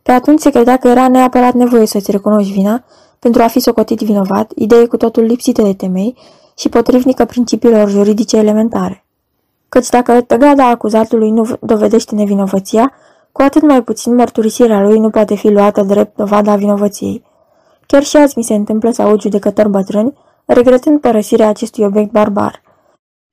Pe 0.05 0.13
atunci 0.13 0.41
se 0.41 0.51
credea 0.51 0.77
că 0.77 0.89
era 0.89 1.09
neapărat 1.09 1.55
nevoie 1.55 1.87
să-ți 1.87 2.11
recunoști 2.11 2.53
vina 2.53 2.85
pentru 3.19 3.43
a 3.43 3.47
fi 3.47 3.61
socotit 3.61 4.01
vinovat, 4.01 4.53
idee 4.55 4.87
cu 4.87 4.97
totul 4.97 5.23
lipsită 5.23 5.63
de 5.63 5.75
temei 5.75 6.17
și 6.57 6.69
potrivnică 6.69 7.25
principiilor 7.25 7.89
juridice 7.89 8.37
elementare. 8.37 9.05
Căci 9.69 9.89
dacă 9.89 10.21
tăgada 10.21 10.69
acuzatului 10.69 11.31
nu 11.31 11.47
dovedește 11.61 12.15
nevinovăția, 12.15 12.93
cu 13.33 13.43
atât 13.43 13.63
mai 13.63 13.83
puțin 13.83 14.15
mărturisirea 14.15 14.81
lui 14.81 14.99
nu 14.99 15.11
poate 15.11 15.35
fi 15.35 15.51
luată 15.51 15.83
drept 15.83 16.17
dovada 16.17 16.57
vinovăției. 16.57 17.25
Chiar 17.87 18.03
și 18.03 18.17
azi 18.17 18.35
mi 18.37 18.45
se 18.45 18.55
întâmplă 18.55 18.91
să 18.91 19.03
aud 19.03 19.21
judecători 19.21 19.69
bătrâni, 19.71 20.13
regretând 20.45 21.01
părăsirea 21.01 21.49
acestui 21.49 21.85
obiect 21.85 22.11
barbar. 22.11 22.63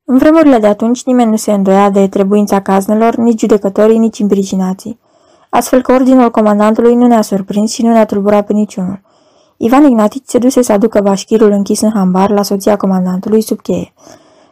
În 0.06 0.18
vremurile 0.18 0.58
de 0.58 0.68
atunci 0.68 1.04
nimeni 1.04 1.30
nu 1.30 1.36
se 1.36 1.52
îndoia 1.52 1.90
de 1.90 2.08
trebuința 2.08 2.62
caznelor, 2.62 3.16
nici 3.16 3.40
judecătorii, 3.40 3.98
nici 3.98 4.18
imbricinații. 4.18 5.00
Astfel 5.54 5.82
că 5.82 5.92
ordinul 5.92 6.32
comandantului 6.32 6.96
nu 6.96 7.08
ne-a 7.08 7.22
surprins 7.22 7.72
și 7.72 7.84
nu 7.84 7.92
ne-a 7.92 8.06
tulburat 8.06 8.46
pe 8.46 8.54
niciunul. 8.54 9.02
Ivan 9.58 9.84
Ignatic 9.84 10.24
se 10.26 10.38
duse 10.38 10.62
să 10.62 10.72
aducă 10.72 11.02
bașchirul 11.02 11.52
închis 11.52 11.82
în 11.82 11.92
hambar 11.94 12.30
la 12.30 12.42
soția 12.42 12.76
comandantului 12.76 13.42
sub 13.42 13.62
cheie. 13.62 13.94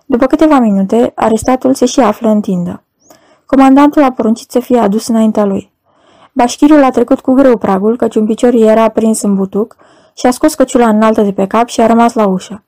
După 0.06 0.26
câteva 0.26 0.60
minute, 0.60 1.12
arestatul 1.16 1.74
se 1.74 1.86
și 1.86 2.00
află 2.00 2.30
în 2.30 2.42
tindă. 2.42 2.84
Comandantul 3.46 4.04
a 4.04 4.12
poruncit 4.12 4.52
să 4.52 4.60
fie 4.60 4.78
adus 4.78 5.08
înaintea 5.08 5.46
lui. 5.46 5.74
Bașchirul 6.34 6.84
a 6.84 6.90
trecut 6.90 7.20
cu 7.20 7.34
greu 7.34 7.58
pragul, 7.58 7.98
căci 7.98 8.16
un 8.16 8.26
picior 8.26 8.54
era 8.54 8.90
prins 8.90 9.22
în 9.22 9.36
butuc 9.36 9.76
și 10.14 10.26
a 10.26 10.32
scos 10.32 10.56
căciula 10.56 10.88
înaltă 10.88 11.22
de 11.22 11.32
pe 11.32 11.48
cap 11.48 11.68
și 11.68 11.82
a 11.82 11.86
rămas 11.86 12.14
la 12.14 12.26
ușă. 12.26 12.64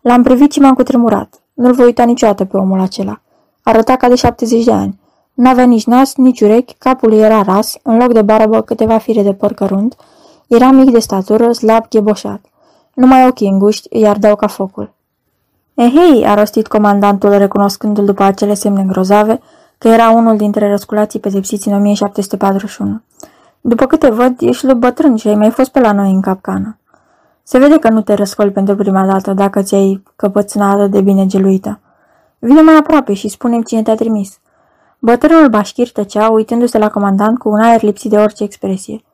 L-am 0.00 0.22
privit 0.22 0.52
și 0.52 0.60
m-am 0.60 0.74
cutremurat. 0.74 1.42
Nu-l 1.54 1.72
voi 1.72 1.84
uita 1.84 2.04
niciodată 2.04 2.44
pe 2.44 2.56
omul 2.56 2.80
acela. 2.80 3.20
Arăta 3.62 3.96
ca 3.96 4.08
de 4.08 4.14
70 4.14 4.64
de 4.64 4.72
ani. 4.72 4.98
N-avea 5.36 5.64
nici 5.64 5.86
nas, 5.86 6.14
nici 6.14 6.40
urechi, 6.40 6.74
capul 6.78 7.12
era 7.12 7.42
ras, 7.42 7.76
în 7.82 7.96
loc 7.96 8.12
de 8.12 8.22
barbă 8.22 8.60
câteva 8.60 8.98
fire 8.98 9.22
de 9.22 9.32
păr 9.32 9.52
cărunt, 9.52 9.96
era 10.46 10.70
mic 10.70 10.90
de 10.90 10.98
statură, 10.98 11.52
slab, 11.52 11.88
cheboșat. 11.88 12.40
Numai 12.94 13.26
ochii 13.26 13.48
înguști 13.48 13.88
îi 13.90 14.06
ardeau 14.06 14.36
ca 14.36 14.46
focul. 14.46 14.94
Ehei, 15.74 16.26
a 16.26 16.34
rostit 16.34 16.66
comandantul 16.66 17.30
recunoscându-l 17.30 18.04
după 18.04 18.22
acele 18.22 18.54
semne 18.54 18.84
grozave, 18.88 19.40
că 19.78 19.88
era 19.88 20.10
unul 20.10 20.36
dintre 20.36 20.70
răsculații 20.70 21.20
pedepsiți 21.20 21.68
în 21.68 21.74
1741. 21.74 23.00
După 23.60 23.86
câte 23.86 24.10
văd, 24.10 24.34
ești 24.40 24.64
lui 24.64 24.74
bătrân 24.74 25.16
și 25.16 25.28
ai 25.28 25.34
mai 25.34 25.50
fost 25.50 25.70
pe 25.70 25.80
la 25.80 25.92
noi 25.92 26.10
în 26.10 26.20
capcană. 26.20 26.78
Se 27.42 27.58
vede 27.58 27.78
că 27.78 27.88
nu 27.88 28.00
te 28.00 28.14
răscoli 28.14 28.50
pentru 28.50 28.76
prima 28.76 29.06
dată 29.06 29.32
dacă 29.32 29.62
ți-ai 29.62 30.02
căpățânată 30.16 30.86
de 30.86 31.00
bine 31.00 31.26
geluită. 31.26 31.80
Vine 32.38 32.60
mai 32.60 32.76
aproape 32.76 33.12
și 33.12 33.28
spune 33.28 33.62
cine 33.62 33.82
te-a 33.82 33.94
trimis. 33.94 34.40
Bătrânul 35.06 35.48
Bașchir 35.48 35.90
tăcea, 35.90 36.28
uitându-se 36.28 36.78
la 36.78 36.90
comandant 36.90 37.38
cu 37.38 37.48
un 37.48 37.60
aer 37.60 37.82
lipsit 37.82 38.10
de 38.10 38.16
orice 38.16 38.42
expresie. 38.42 39.04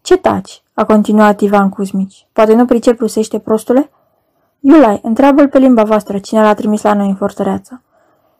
Ce 0.00 0.16
taci?" 0.16 0.62
a 0.74 0.84
continuat 0.84 1.40
Ivan 1.40 1.68
Cuzmici. 1.68 2.26
Poate 2.32 2.54
nu 2.54 2.64
pricep 2.64 2.98
rusește, 2.98 3.38
prostule?" 3.38 3.90
Iulai, 4.60 5.00
întreabă-l 5.02 5.48
pe 5.48 5.58
limba 5.58 5.82
voastră 5.82 6.18
cine 6.18 6.42
l-a 6.42 6.54
trimis 6.54 6.82
la 6.82 6.94
noi 6.94 7.08
în 7.08 7.14
fortăreață." 7.14 7.82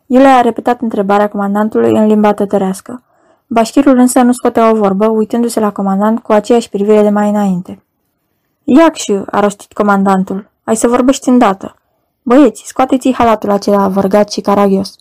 Iulai 0.06 0.38
a 0.38 0.40
repetat 0.40 0.80
întrebarea 0.80 1.28
comandantului 1.28 1.90
în 1.90 2.06
limba 2.06 2.32
tătărească. 2.32 3.02
Bașchirul 3.46 3.98
însă 3.98 4.20
nu 4.22 4.32
scotea 4.32 4.70
o 4.70 4.74
vorbă, 4.74 5.06
uitându-se 5.06 5.60
la 5.60 5.72
comandant 5.72 6.18
cu 6.18 6.32
aceeași 6.32 6.68
privire 6.68 7.02
de 7.02 7.10
mai 7.10 7.28
înainte. 7.28 7.82
Iacșu, 8.64 9.24
a 9.30 9.40
rostit 9.40 9.72
comandantul, 9.72 10.50
ai 10.64 10.76
să 10.76 10.88
vorbești 10.88 11.28
îndată. 11.28 11.74
Băieți, 12.22 12.62
scoateți-i 12.66 13.14
halatul 13.14 13.50
acela 13.50 13.88
vărgat 13.88 14.30
și 14.30 14.40
caragios. 14.40 14.94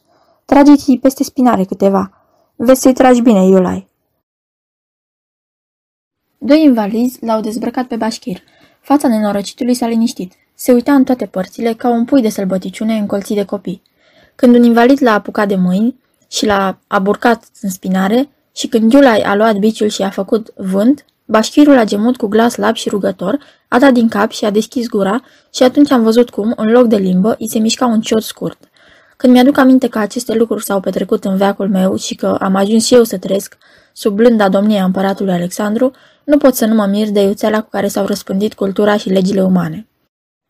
Trageți-i 0.45 0.99
peste 0.99 1.23
spinare 1.23 1.63
câteva. 1.63 2.11
Vezi 2.55 2.81
să-i 2.81 2.93
tragi 2.93 3.21
bine, 3.21 3.45
Iulai. 3.45 3.87
Doi 6.37 6.63
invalizi 6.63 7.25
l-au 7.25 7.41
dezbrăcat 7.41 7.85
pe 7.85 7.95
bașchir. 7.95 8.41
Fața 8.81 9.07
nenorocitului 9.07 9.73
s-a 9.73 9.87
liniștit. 9.87 10.33
Se 10.53 10.71
uita 10.71 10.93
în 10.93 11.03
toate 11.03 11.25
părțile 11.25 11.73
ca 11.73 11.89
un 11.89 12.05
pui 12.05 12.21
de 12.21 12.29
sălbăticiune 12.29 12.97
încolțit 12.97 13.35
de 13.35 13.45
copii. 13.45 13.81
Când 14.35 14.55
un 14.55 14.63
invalid 14.63 15.01
l-a 15.01 15.13
apucat 15.13 15.47
de 15.47 15.55
mâini 15.55 15.99
și 16.27 16.45
l-a 16.45 16.79
aburcat 16.87 17.43
în 17.61 17.69
spinare 17.69 18.29
și 18.55 18.67
când 18.67 18.93
Iulai 18.93 19.21
a 19.21 19.35
luat 19.35 19.55
biciul 19.55 19.87
și 19.87 20.01
a 20.01 20.09
făcut 20.09 20.53
vânt, 20.55 21.05
bașchirul 21.25 21.77
a 21.77 21.83
gemut 21.83 22.17
cu 22.17 22.27
glas 22.27 22.53
slab 22.53 22.75
și 22.75 22.89
rugător, 22.89 23.39
a 23.67 23.79
dat 23.79 23.93
din 23.93 24.07
cap 24.07 24.31
și 24.31 24.45
a 24.45 24.49
deschis 24.49 24.87
gura 24.87 25.23
și 25.53 25.63
atunci 25.63 25.91
am 25.91 26.03
văzut 26.03 26.29
cum, 26.29 26.53
în 26.55 26.71
loc 26.71 26.85
de 26.85 26.97
limbă, 26.97 27.35
îi 27.39 27.49
se 27.49 27.59
mișca 27.59 27.85
un 27.85 28.01
ciot 28.01 28.23
scurt. 28.23 28.69
Când 29.17 29.33
mi-aduc 29.33 29.57
aminte 29.57 29.87
că 29.87 29.99
aceste 29.99 30.33
lucruri 30.33 30.63
s-au 30.63 30.79
petrecut 30.79 31.25
în 31.25 31.37
veacul 31.37 31.69
meu 31.69 31.97
și 31.97 32.15
că 32.15 32.37
am 32.41 32.55
ajuns 32.55 32.85
și 32.85 32.93
eu 32.93 33.03
să 33.03 33.17
trăiesc 33.17 33.57
sub 33.93 34.15
blânda 34.15 34.49
domnie 34.49 34.79
a 34.79 34.83
împăratului 34.83 35.33
Alexandru, 35.33 35.91
nu 36.23 36.37
pot 36.37 36.55
să 36.55 36.65
nu 36.65 36.75
mă 36.75 36.85
mir 36.85 37.09
de 37.09 37.21
iuțeala 37.21 37.61
cu 37.61 37.69
care 37.69 37.87
s-au 37.87 38.05
răspândit 38.05 38.53
cultura 38.53 38.97
și 38.97 39.09
legile 39.09 39.43
umane. 39.43 39.87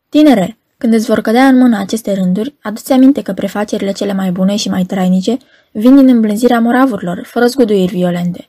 Tinere, 0.10 0.58
când 0.78 0.94
îți 0.94 1.06
vor 1.06 1.22
cădea 1.22 1.48
în 1.48 1.58
mână 1.58 1.78
aceste 1.78 2.14
rânduri, 2.14 2.56
adu-ți 2.62 2.92
aminte 2.92 3.22
că 3.22 3.34
prefacerile 3.34 3.92
cele 3.92 4.14
mai 4.14 4.32
bune 4.32 4.56
și 4.56 4.70
mai 4.70 4.84
trainice 4.84 5.38
vin 5.72 5.96
din 5.96 6.08
îmblânzirea 6.08 6.60
moravurilor, 6.60 7.22
fără 7.24 7.46
zguduiri 7.46 7.96
violente. 7.96 8.48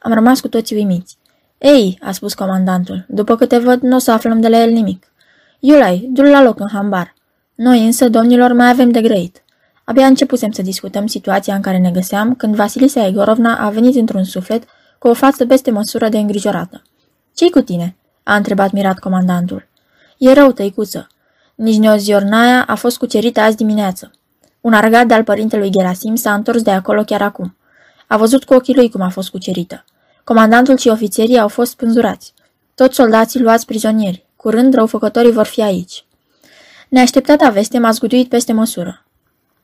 Am 0.00 0.12
rămas 0.12 0.40
cu 0.40 0.48
toții 0.48 0.76
uimiți. 0.76 1.18
Ei, 1.58 1.98
a 2.02 2.12
spus 2.12 2.34
comandantul, 2.34 3.04
după 3.08 3.36
câte 3.36 3.58
văd, 3.58 3.80
nu 3.80 3.96
o 3.96 3.98
să 3.98 4.10
aflăm 4.10 4.40
de 4.40 4.48
la 4.48 4.62
el 4.62 4.70
nimic. 4.70 5.06
Iulai, 5.60 6.08
du 6.12 6.22
la 6.22 6.42
loc 6.42 6.60
în 6.60 6.68
hambar. 6.72 7.14
Noi 7.54 7.84
însă, 7.84 8.08
domnilor, 8.08 8.52
mai 8.52 8.68
avem 8.68 8.90
de 8.90 9.00
grăit. 9.00 9.41
Abia 9.84 10.06
începusem 10.06 10.50
să 10.50 10.62
discutăm 10.62 11.06
situația 11.06 11.54
în 11.54 11.60
care 11.60 11.78
ne 11.78 11.90
găseam 11.90 12.34
când 12.34 12.54
Vasilisa 12.54 13.06
Egorovna 13.06 13.56
a 13.56 13.70
venit 13.70 13.96
într-un 13.96 14.24
suflet 14.24 14.64
cu 14.98 15.08
o 15.08 15.14
față 15.14 15.46
peste 15.46 15.70
măsură 15.70 16.08
de 16.08 16.18
îngrijorată. 16.18 16.82
Ce-i 17.34 17.50
cu 17.50 17.60
tine?" 17.60 17.96
a 18.22 18.34
întrebat 18.34 18.70
mirat 18.70 18.98
comandantul. 18.98 19.68
E 20.18 20.32
rău, 20.32 20.52
tăicuță. 20.52 21.06
Nici 21.54 21.76
Neoziornaia 21.76 22.64
a 22.64 22.74
fost 22.74 22.98
cucerită 22.98 23.40
azi 23.40 23.56
dimineață. 23.56 24.10
Un 24.60 24.72
argat 24.72 25.06
de-al 25.06 25.24
părintelui 25.24 25.70
Gerasim 25.70 26.14
s-a 26.14 26.34
întors 26.34 26.62
de 26.62 26.70
acolo 26.70 27.02
chiar 27.02 27.22
acum. 27.22 27.56
A 28.06 28.16
văzut 28.16 28.44
cu 28.44 28.54
ochii 28.54 28.74
lui 28.74 28.90
cum 28.90 29.00
a 29.00 29.08
fost 29.08 29.30
cucerită. 29.30 29.84
Comandantul 30.24 30.76
și 30.76 30.88
ofițerii 30.88 31.38
au 31.38 31.48
fost 31.48 31.70
spânzurați. 31.70 32.34
Toți 32.74 32.94
soldații 32.94 33.40
luați 33.40 33.66
prizonieri. 33.66 34.26
Curând, 34.36 34.74
răufăcătorii 34.74 35.32
vor 35.32 35.46
fi 35.46 35.62
aici. 35.62 36.04
Neașteptata 36.88 37.50
veste 37.50 37.78
m-a 37.78 37.90
zguduit 37.90 38.28
peste 38.28 38.52
măsură. 38.52 39.04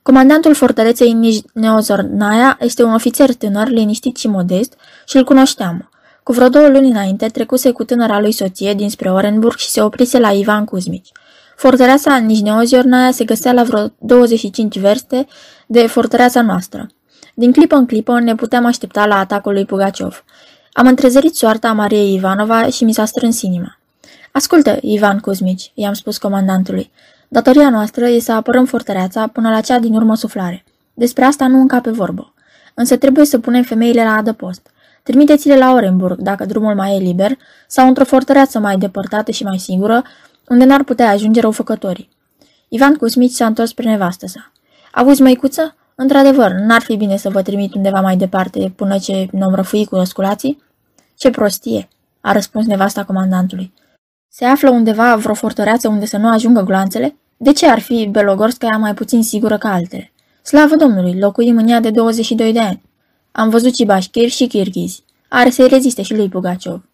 Comandantul 0.08 0.54
fortăreței 0.54 1.42
Neozornaia 1.52 2.56
este 2.60 2.82
un 2.82 2.94
ofițer 2.94 3.34
tânăr, 3.34 3.68
liniștit 3.68 4.16
și 4.16 4.28
modest 4.28 4.74
și 5.06 5.16
îl 5.16 5.24
cunoșteam. 5.24 5.90
Cu 6.22 6.32
vreo 6.32 6.48
două 6.48 6.68
luni 6.68 6.90
înainte 6.90 7.26
trecuse 7.26 7.70
cu 7.70 7.84
tânăra 7.84 8.20
lui 8.20 8.32
soție 8.32 8.74
dinspre 8.74 9.10
Orenburg 9.10 9.56
și 9.56 9.68
se 9.68 9.82
oprise 9.82 10.18
la 10.18 10.30
Ivan 10.30 10.64
Cuzmici. 10.64 11.12
Fortăreața 11.56 12.16
Nijneoziornaia 12.16 13.10
se 13.10 13.24
găsea 13.24 13.52
la 13.52 13.62
vreo 13.62 13.92
25 13.98 14.78
verste 14.78 15.26
de 15.66 15.86
fortăreața 15.86 16.42
noastră. 16.42 16.86
Din 17.34 17.52
clipă 17.52 17.74
în 17.74 17.86
clipă 17.86 18.20
ne 18.20 18.34
puteam 18.34 18.64
aștepta 18.64 19.06
la 19.06 19.18
atacul 19.18 19.52
lui 19.52 19.64
Pugaciov. 19.64 20.24
Am 20.72 20.86
întrezărit 20.86 21.36
soarta 21.36 21.72
Mariei 21.72 22.14
Ivanova 22.14 22.68
și 22.68 22.84
mi 22.84 22.92
s-a 22.92 23.04
strâns 23.04 23.42
inima. 23.42 23.78
Ascultă, 24.32 24.78
Ivan 24.80 25.18
Cuzmici, 25.18 25.70
i-am 25.74 25.92
spus 25.92 26.18
comandantului. 26.18 26.90
Datoria 27.28 27.70
noastră 27.70 28.06
e 28.06 28.18
să 28.18 28.32
apărăm 28.32 28.64
fortăreața 28.64 29.26
până 29.26 29.50
la 29.50 29.60
cea 29.60 29.78
din 29.78 29.94
urmă 29.94 30.14
suflare. 30.14 30.64
Despre 30.94 31.24
asta 31.24 31.46
nu 31.46 31.60
încape 31.60 31.90
vorbă. 31.90 32.34
Însă 32.74 32.96
trebuie 32.96 33.24
să 33.24 33.38
punem 33.38 33.62
femeile 33.62 34.04
la 34.04 34.16
adăpost. 34.16 34.70
Trimiteți-le 35.02 35.56
la 35.56 35.72
Orenburg, 35.72 36.18
dacă 36.18 36.44
drumul 36.44 36.74
mai 36.74 36.96
e 36.96 36.98
liber, 36.98 37.38
sau 37.66 37.86
într-o 37.88 38.04
fortăreață 38.04 38.58
mai 38.58 38.78
depărtată 38.78 39.30
și 39.30 39.42
mai 39.42 39.58
sigură, 39.58 40.02
unde 40.48 40.64
n-ar 40.64 40.82
putea 40.82 41.10
ajunge 41.10 41.40
răufăcătorii. 41.40 42.08
Ivan 42.68 42.94
Cusmici 42.94 43.32
s-a 43.32 43.46
întors 43.46 43.70
spre 43.70 43.88
nevastă 43.88 44.26
sa. 44.26 44.52
Auzi, 44.92 45.22
măicuță? 45.22 45.76
Într-adevăr, 45.94 46.52
n-ar 46.52 46.80
fi 46.80 46.96
bine 46.96 47.16
să 47.16 47.30
vă 47.30 47.42
trimit 47.42 47.74
undeva 47.74 48.00
mai 48.00 48.16
departe 48.16 48.72
până 48.76 48.98
ce 48.98 49.28
ne-om 49.32 49.54
răfui 49.54 49.84
cu 49.84 49.96
răsculații? 49.96 50.62
Ce 51.16 51.30
prostie, 51.30 51.88
a 52.20 52.32
răspuns 52.32 52.66
nevasta 52.66 53.04
comandantului. 53.04 53.72
Se 54.30 54.44
află 54.44 54.70
undeva 54.70 55.16
vreo 55.16 55.34
fortăreață 55.34 55.88
unde 55.88 56.06
să 56.06 56.16
nu 56.16 56.28
ajungă 56.28 56.62
gloanțele? 56.62 57.16
De 57.36 57.52
ce 57.52 57.66
ar 57.66 57.78
fi 57.78 58.08
Belogorskaya 58.10 58.76
mai 58.76 58.94
puțin 58.94 59.22
sigură 59.22 59.58
ca 59.58 59.72
altele? 59.72 60.12
Slavă 60.42 60.76
Domnului, 60.76 61.18
locuim 61.18 61.56
în 61.56 61.68
ea 61.68 61.80
de 61.80 61.90
22 61.90 62.52
de 62.52 62.60
ani. 62.60 62.82
Am 63.32 63.48
văzut 63.48 63.74
și 63.74 63.84
bașchiri 63.84 64.30
și 64.30 64.46
chirghizi. 64.46 65.04
Are 65.28 65.50
să-i 65.50 65.68
reziste 65.68 66.02
și 66.02 66.14
lui 66.14 66.28
Pugaciov. 66.28 66.88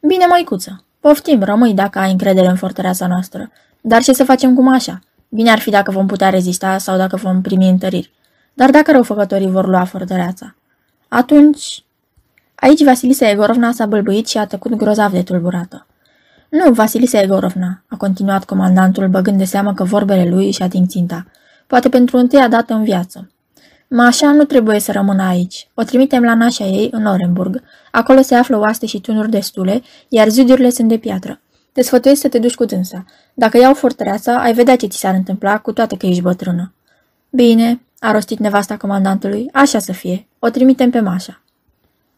Bine, 0.00 0.26
măicuță, 0.26 0.84
poftim, 1.00 1.42
rămâi 1.42 1.74
dacă 1.74 1.98
ai 1.98 2.10
încredere 2.10 2.46
în 2.46 2.56
fortăreața 2.56 3.06
noastră. 3.06 3.50
Dar 3.80 4.02
ce 4.02 4.12
să 4.12 4.24
facem 4.24 4.54
cu 4.54 4.62
Mașa? 4.62 4.98
Bine 5.28 5.50
ar 5.50 5.58
fi 5.58 5.70
dacă 5.70 5.90
vom 5.90 6.06
putea 6.06 6.30
rezista 6.30 6.78
sau 6.78 6.96
dacă 6.96 7.16
vom 7.16 7.40
primi 7.40 7.68
întăriri. 7.68 8.12
Dar 8.54 8.70
dacă 8.70 8.92
răufăcătorii 8.92 9.50
vor 9.50 9.66
lua 9.66 9.84
fortăreața? 9.84 10.54
Atunci... 11.08 11.84
Aici 12.54 12.84
Vasilisa 12.84 13.30
Egorovna 13.30 13.72
s-a 13.72 13.86
bălbuit 13.86 14.28
și 14.28 14.38
a 14.38 14.46
tăcut 14.46 14.74
grozav 14.74 15.12
de 15.12 15.22
tulburată. 15.22 15.86
Nu, 16.54 16.72
Vasilisa 16.72 17.20
Egorovna, 17.20 17.82
a 17.88 17.96
continuat 17.96 18.44
comandantul, 18.44 19.08
băgând 19.08 19.38
de 19.38 19.44
seamă 19.44 19.74
că 19.74 19.84
vorbele 19.84 20.28
lui 20.28 20.50
și 20.50 20.62
ating 20.62 20.86
ținta. 20.86 21.26
Poate 21.66 21.88
pentru 21.88 22.16
întâia 22.16 22.48
dată 22.48 22.74
în 22.74 22.84
viață. 22.84 23.30
Mașa 23.88 24.32
nu 24.32 24.44
trebuie 24.44 24.80
să 24.80 24.92
rămână 24.92 25.22
aici. 25.22 25.68
O 25.74 25.82
trimitem 25.82 26.22
la 26.22 26.34
nașa 26.34 26.64
ei, 26.64 26.88
în 26.92 27.06
Orenburg. 27.06 27.62
Acolo 27.90 28.20
se 28.20 28.34
află 28.34 28.58
oaste 28.58 28.86
și 28.86 29.00
tunuri 29.00 29.30
destule, 29.30 29.82
iar 30.08 30.28
zidurile 30.28 30.70
sunt 30.70 30.88
de 30.88 30.96
piatră. 30.96 31.40
Te 31.72 31.82
sfătuiesc 31.82 32.20
să 32.20 32.28
te 32.28 32.38
duci 32.38 32.54
cu 32.54 32.64
dânsa. 32.64 33.04
Dacă 33.34 33.58
iau 33.58 33.74
fortăreața, 33.74 34.38
ai 34.38 34.52
vedea 34.52 34.76
ce 34.76 34.86
ți 34.86 34.98
s-ar 34.98 35.14
întâmpla, 35.14 35.58
cu 35.58 35.72
toate 35.72 35.96
că 35.96 36.06
ești 36.06 36.22
bătrână. 36.22 36.72
Bine, 37.30 37.80
a 37.98 38.12
rostit 38.12 38.38
nevasta 38.38 38.76
comandantului, 38.76 39.48
așa 39.52 39.78
să 39.78 39.92
fie. 39.92 40.26
O 40.38 40.48
trimitem 40.48 40.90
pe 40.90 41.00
Mașa. 41.00 41.43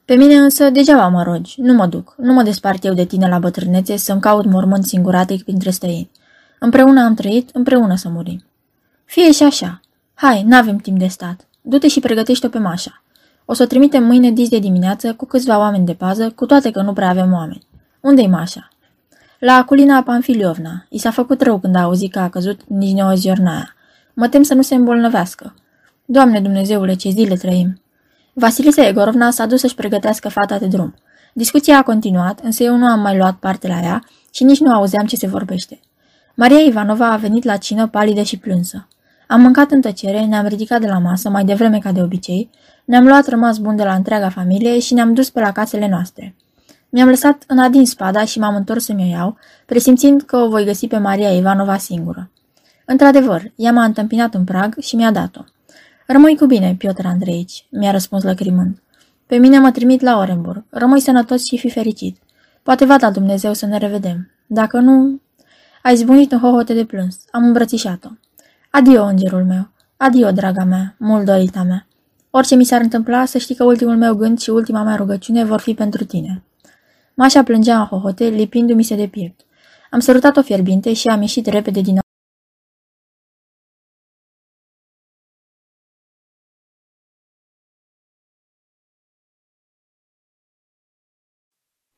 Pe 0.07 0.15
mine 0.15 0.37
însă 0.37 0.71
degeaba 0.71 1.09
mă 1.09 1.23
rogi, 1.23 1.61
nu 1.61 1.73
mă 1.73 1.87
duc, 1.87 2.15
nu 2.19 2.33
mă 2.33 2.43
despart 2.43 2.85
eu 2.85 2.95
de 2.95 3.05
tine 3.05 3.29
la 3.29 3.39
bătrânețe 3.39 3.97
să-mi 3.97 4.21
caut 4.21 4.45
mormânt 4.45 4.85
singuratic 4.85 5.43
printre 5.43 5.71
străini. 5.71 6.11
Împreună 6.59 7.05
am 7.05 7.15
trăit, 7.15 7.51
împreună 7.53 7.97
să 7.97 8.09
murim. 8.09 8.45
Fie 9.05 9.33
și 9.33 9.43
așa. 9.43 9.81
Hai, 10.15 10.43
n-avem 10.43 10.77
timp 10.77 10.99
de 10.99 11.07
stat. 11.07 11.47
Du-te 11.61 11.89
și 11.89 12.01
pregătește-o 12.01 12.49
pe 12.49 12.59
Mașa. 12.59 13.03
O 13.45 13.53
să 13.53 13.63
o 13.63 13.67
trimitem 13.67 14.05
mâine 14.05 14.31
dis 14.31 14.49
de 14.49 14.59
dimineață 14.59 15.15
cu 15.15 15.27
câțiva 15.27 15.59
oameni 15.59 15.87
de 15.87 15.95
pază, 15.95 16.31
cu 16.31 16.47
toate 16.47 16.71
că 16.71 16.83
nu 16.83 16.93
prea 16.93 17.09
avem 17.09 17.33
oameni. 17.33 17.67
Unde-i 18.01 18.27
Mașa? 18.27 18.69
La 19.39 19.53
Aculina 19.53 20.03
Panfiliovna. 20.03 20.87
I 20.89 20.99
s-a 20.99 21.11
făcut 21.11 21.43
rău 21.43 21.59
când 21.59 21.77
a 21.77 21.83
auzit 21.83 22.13
că 22.13 22.19
a 22.19 22.29
căzut 22.29 22.61
nici 22.67 22.95
neoziornaia. 22.95 23.75
Mă 24.15 24.29
tem 24.29 24.43
să 24.43 24.55
nu 24.55 24.63
se 24.63 24.75
îmbolnăvească. 24.75 25.55
Doamne 26.05 26.41
Dumnezeule, 26.41 26.95
ce 26.95 27.11
zile 27.11 27.35
trăim! 27.35 27.81
Vasilisa 28.39 28.87
Egorovna 28.87 29.31
s-a 29.31 29.47
dus 29.47 29.61
să-și 29.61 29.75
pregătească 29.75 30.29
fata 30.29 30.59
de 30.59 30.67
drum. 30.67 30.95
Discuția 31.33 31.79
a 31.79 31.83
continuat, 31.83 32.41
însă 32.43 32.63
eu 32.63 32.77
nu 32.77 32.87
am 32.87 33.01
mai 33.01 33.17
luat 33.17 33.35
parte 33.35 33.69
la 33.69 33.81
ea 33.83 34.05
și 34.31 34.45
nici 34.45 34.61
nu 34.61 34.73
auzeam 34.73 35.07
ce 35.07 35.17
se 35.17 35.27
vorbește. 35.27 35.81
Maria 36.35 36.59
Ivanova 36.59 37.11
a 37.11 37.17
venit 37.17 37.45
la 37.45 37.57
cină 37.57 37.87
palidă 37.87 38.23
și 38.23 38.39
plânsă. 38.39 38.89
Am 39.29 39.41
mâncat 39.41 39.71
în 39.71 39.81
tăcere, 39.81 40.25
ne-am 40.25 40.47
ridicat 40.47 40.81
de 40.81 40.87
la 40.87 40.99
masă, 40.99 41.29
mai 41.29 41.45
devreme 41.45 41.79
ca 41.79 41.93
de 41.93 42.03
obicei, 42.03 42.51
ne-am 42.85 43.07
luat 43.07 43.29
rămas 43.29 43.59
bun 43.59 43.77
de 43.77 43.85
la 43.85 43.95
întreaga 43.95 44.29
familie 44.29 44.79
și 44.79 44.95
ne-am 44.95 45.15
dus 45.15 45.31
pe 45.31 45.41
la 45.41 45.53
casele 45.53 45.89
noastre. 45.89 46.35
Mi-am 46.89 47.09
lăsat 47.09 47.45
în 47.47 47.59
adin 47.59 47.87
spada 47.87 48.25
și 48.25 48.39
m-am 48.39 48.55
întors 48.55 48.85
să-mi 48.85 49.03
o 49.03 49.17
iau, 49.17 49.37
presimțind 49.67 50.23
că 50.23 50.37
o 50.37 50.49
voi 50.49 50.65
găsi 50.65 50.87
pe 50.87 50.99
Maria 50.99 51.37
Ivanova 51.37 51.77
singură. 51.77 52.31
Într-adevăr, 52.85 53.53
ea 53.55 53.73
m-a 53.73 53.85
întâmpinat 53.85 54.35
în 54.35 54.45
prag 54.45 54.79
și 54.79 54.97
mi-a 54.97 55.11
dat-o. 55.11 55.41
Rămâi 56.07 56.37
cu 56.37 56.47
bine, 56.47 56.75
Piotr 56.79 57.07
Andreici, 57.07 57.67
mi-a 57.71 57.91
răspuns 57.91 58.23
lăcrimând. 58.23 58.83
Pe 59.27 59.37
mine 59.37 59.59
mă 59.59 59.71
trimit 59.71 60.01
la 60.01 60.19
Orenburg. 60.19 60.65
Rămâi 60.71 61.01
sănătos 61.01 61.45
și 61.45 61.59
fi 61.59 61.71
fericit. 61.71 62.19
Poate 62.63 62.85
va 62.85 62.97
da 62.97 63.11
Dumnezeu 63.11 63.53
să 63.53 63.67
ne 63.67 63.79
revedem. 63.79 64.31
Dacă 64.47 64.79
nu... 64.79 65.21
Ai 65.83 65.97
zbunit 65.97 66.33
în 66.33 66.39
hohote 66.39 66.75
de 66.75 66.85
plâns. 66.85 67.19
Am 67.31 67.45
îmbrățișat-o. 67.45 68.09
Adio, 68.71 69.05
îngerul 69.05 69.45
meu. 69.45 69.69
Adio, 69.97 70.31
draga 70.31 70.65
mea, 70.65 70.95
mult 70.99 71.25
dorita 71.25 71.63
mea. 71.63 71.87
Orice 72.31 72.55
mi 72.55 72.65
s-ar 72.65 72.81
întâmpla, 72.81 73.25
să 73.25 73.39
știi 73.39 73.55
că 73.55 73.65
ultimul 73.65 73.97
meu 73.97 74.15
gând 74.15 74.39
și 74.39 74.51
ultima 74.51 74.83
mea 74.83 74.97
rugăciune 74.97 75.45
vor 75.45 75.61
fi 75.61 75.75
pentru 75.75 76.05
tine. 76.05 76.43
Mașa 77.15 77.43
plângea 77.43 77.79
în 77.79 77.85
hohote, 77.85 78.25
lipindu-mi 78.25 78.83
se 78.83 78.97
de 78.97 79.07
piept. 79.07 79.41
Am 79.91 80.01
sărutat-o 80.01 80.43
fierbinte 80.43 80.93
și 80.93 81.09
am 81.09 81.21
ieșit 81.21 81.47
repede 81.47 81.81
din 81.81 81.99